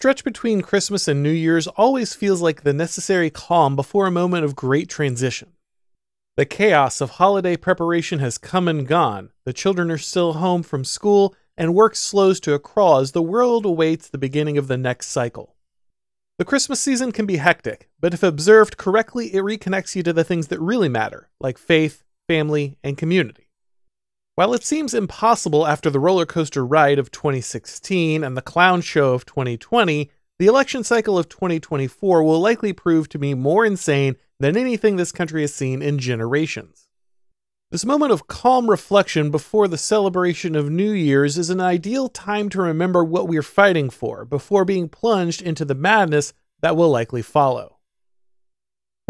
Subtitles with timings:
[0.00, 4.46] stretch between Christmas and New Year's always feels like the necessary calm before a moment
[4.46, 5.52] of great transition.
[6.38, 10.86] The chaos of holiday preparation has come and gone, the children are still home from
[10.86, 14.78] school, and work slows to a crawl as the world awaits the beginning of the
[14.78, 15.54] next cycle.
[16.38, 20.24] The Christmas season can be hectic, but if observed correctly, it reconnects you to the
[20.24, 23.49] things that really matter, like faith, family, and community.
[24.40, 29.12] While it seems impossible after the roller coaster ride of 2016 and the clown show
[29.12, 34.56] of 2020, the election cycle of 2024 will likely prove to be more insane than
[34.56, 36.88] anything this country has seen in generations.
[37.70, 42.48] This moment of calm reflection before the celebration of New Year's is an ideal time
[42.48, 46.32] to remember what we're fighting for before being plunged into the madness
[46.62, 47.79] that will likely follow.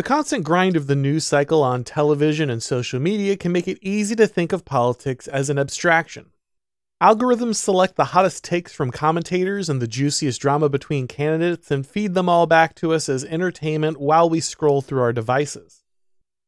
[0.00, 3.76] The constant grind of the news cycle on television and social media can make it
[3.82, 6.30] easy to think of politics as an abstraction.
[7.02, 12.14] Algorithms select the hottest takes from commentators and the juiciest drama between candidates and feed
[12.14, 15.84] them all back to us as entertainment while we scroll through our devices.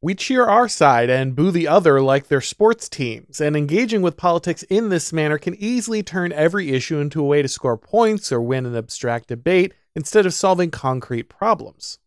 [0.00, 4.16] We cheer our side and boo the other like they're sports teams, and engaging with
[4.16, 8.32] politics in this manner can easily turn every issue into a way to score points
[8.32, 11.98] or win an abstract debate instead of solving concrete problems.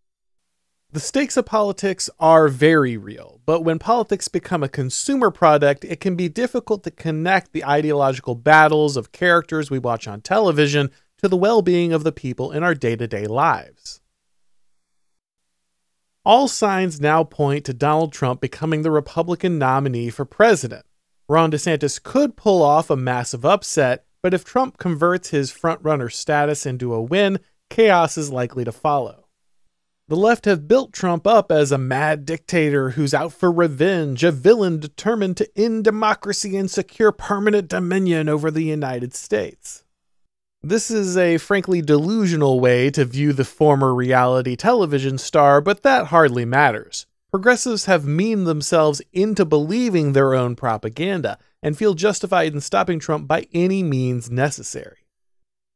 [0.90, 6.00] The stakes of politics are very real, but when politics become a consumer product, it
[6.00, 11.28] can be difficult to connect the ideological battles of characters we watch on television to
[11.28, 14.00] the well being of the people in our day to day lives.
[16.24, 20.86] All signs now point to Donald Trump becoming the Republican nominee for president.
[21.28, 26.66] Ron DeSantis could pull off a massive upset, but if Trump converts his frontrunner status
[26.66, 29.27] into a win, chaos is likely to follow.
[30.10, 34.32] The left have built Trump up as a mad dictator who's out for revenge, a
[34.32, 39.84] villain determined to end democracy and secure permanent dominion over the United States.
[40.64, 46.08] This is a frankly delusional way to view the former reality television star, but that
[46.08, 47.06] hardly matters.
[47.30, 53.28] Progressives have memed themselves into believing their own propaganda and feel justified in stopping Trump
[53.28, 55.07] by any means necessary.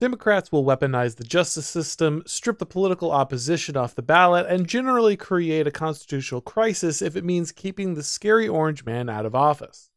[0.02, 5.16] Democrats will weaponize the justice system, strip the political opposition off the ballot, and generally
[5.16, 9.92] create a constitutional crisis if it means keeping the scary orange man out of office.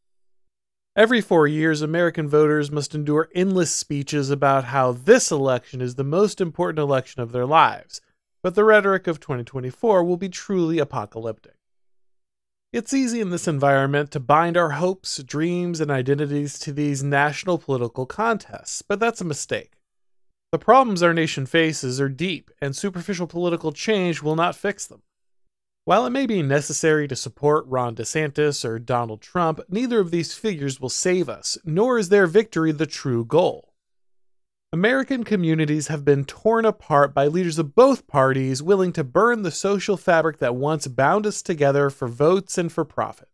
[0.94, 6.04] Every four years, American voters must endure endless speeches about how this election is the
[6.04, 8.02] most important election of their lives,
[8.42, 11.56] but the rhetoric of 2024 will be truly apocalyptic.
[12.74, 17.56] It's easy in this environment to bind our hopes, dreams, and identities to these national
[17.56, 19.70] political contests, but that's a mistake.
[20.54, 25.02] The problems our nation faces are deep, and superficial political change will not fix them.
[25.84, 30.32] While it may be necessary to support Ron DeSantis or Donald Trump, neither of these
[30.34, 33.74] figures will save us, nor is their victory the true goal.
[34.72, 39.50] American communities have been torn apart by leaders of both parties willing to burn the
[39.50, 43.28] social fabric that once bound us together for votes and for profit.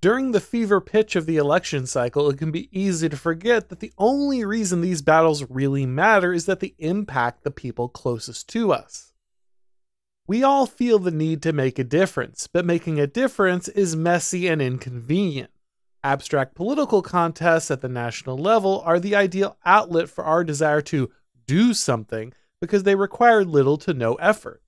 [0.00, 3.80] During the fever pitch of the election cycle, it can be easy to forget that
[3.80, 8.72] the only reason these battles really matter is that they impact the people closest to
[8.72, 9.12] us.
[10.28, 14.46] We all feel the need to make a difference, but making a difference is messy
[14.46, 15.50] and inconvenient.
[16.04, 21.10] Abstract political contests at the national level are the ideal outlet for our desire to
[21.46, 24.62] do something because they require little to no effort.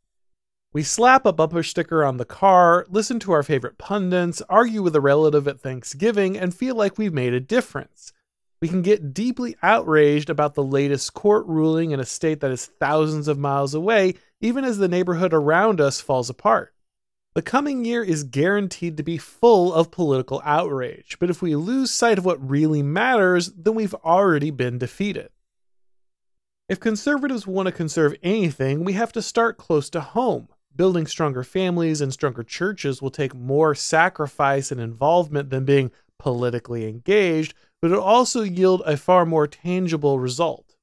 [0.73, 4.95] We slap a bumper sticker on the car, listen to our favorite pundits, argue with
[4.95, 8.13] a relative at Thanksgiving, and feel like we've made a difference.
[8.63, 12.67] We can get deeply outraged about the latest court ruling in a state that is
[12.67, 16.73] thousands of miles away, even as the neighborhood around us falls apart.
[17.35, 21.91] The coming year is guaranteed to be full of political outrage, but if we lose
[21.91, 25.31] sight of what really matters, then we've already been defeated.
[26.69, 30.47] If conservatives want to conserve anything, we have to start close to home.
[30.81, 36.89] Building stronger families and stronger churches will take more sacrifice and involvement than being politically
[36.89, 37.53] engaged,
[37.83, 40.77] but it'll also yield a far more tangible result.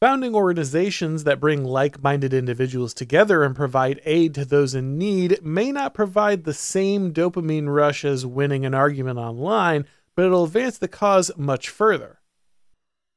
[0.00, 5.44] Founding organizations that bring like minded individuals together and provide aid to those in need
[5.44, 9.84] may not provide the same dopamine rush as winning an argument online,
[10.16, 12.19] but it'll advance the cause much further.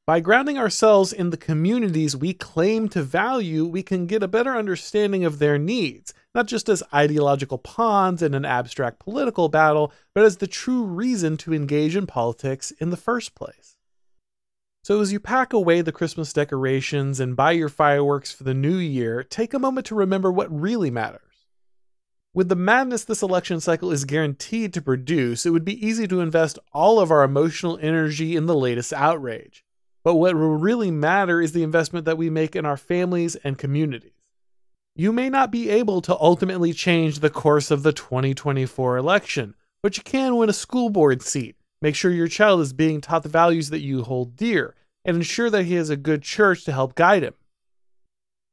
[0.05, 4.53] By grounding ourselves in the communities we claim to value, we can get a better
[4.53, 10.25] understanding of their needs, not just as ideological pawns in an abstract political battle, but
[10.25, 13.77] as the true reason to engage in politics in the first place.
[14.83, 18.75] So, as you pack away the Christmas decorations and buy your fireworks for the new
[18.75, 21.45] year, take a moment to remember what really matters.
[22.33, 26.19] With the madness this election cycle is guaranteed to produce, it would be easy to
[26.19, 29.63] invest all of our emotional energy in the latest outrage.
[30.03, 33.57] But what will really matter is the investment that we make in our families and
[33.57, 34.11] communities.
[34.95, 39.97] You may not be able to ultimately change the course of the 2024 election, but
[39.97, 43.29] you can win a school board seat, make sure your child is being taught the
[43.29, 46.95] values that you hold dear, and ensure that he has a good church to help
[46.95, 47.33] guide him.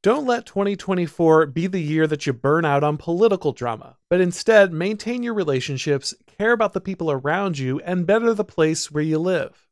[0.03, 4.73] Don't let 2024 be the year that you burn out on political drama, but instead
[4.73, 9.19] maintain your relationships, care about the people around you, and better the place where you
[9.19, 9.67] live.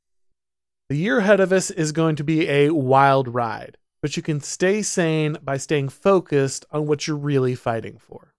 [0.90, 4.42] The year ahead of us is going to be a wild ride but you can
[4.42, 8.34] stay sane by staying focused on what you're really fighting for.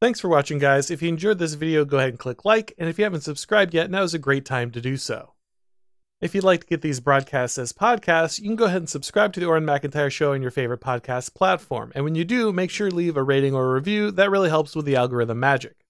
[0.00, 0.92] Thanks for watching, guys.
[0.92, 3.74] If you enjoyed this video, go ahead and click like, and if you haven't subscribed
[3.74, 5.32] yet, now is a great time to do so.
[6.20, 9.32] If you'd like to get these broadcasts as podcasts, you can go ahead and subscribe
[9.32, 11.90] to the Auron MacIntyre Show on your favorite podcast platform.
[11.96, 14.10] And when you do, make sure leave a rating or a review.
[14.12, 15.84] That really helps with the algorithm magic.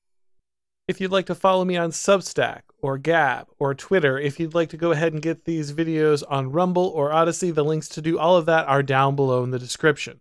[0.86, 4.68] If you'd like to follow me on Substack or Gab or Twitter, if you'd like
[4.70, 8.18] to go ahead and get these videos on Rumble or Odysee, the links to do
[8.18, 10.20] all of that are down below in the description.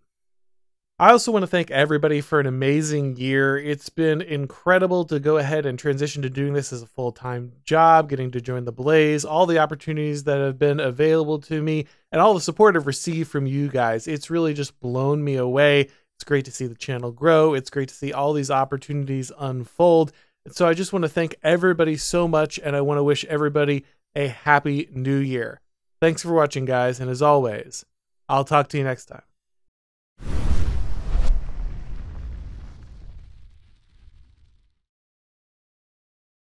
[0.99, 3.55] I also want to thank everybody for an amazing year.
[3.55, 7.51] It's been incredible to go ahead and transition to doing this as a full time
[7.63, 11.85] job, getting to join the Blaze, all the opportunities that have been available to me,
[12.11, 14.07] and all the support I've received from you guys.
[14.07, 15.81] It's really just blown me away.
[15.81, 17.53] It's great to see the channel grow.
[17.53, 20.11] It's great to see all these opportunities unfold.
[20.51, 23.85] So I just want to thank everybody so much, and I want to wish everybody
[24.15, 25.61] a happy new year.
[25.99, 27.85] Thanks for watching, guys, and as always,
[28.29, 29.23] I'll talk to you next time.